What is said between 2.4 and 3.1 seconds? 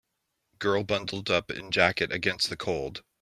the cold.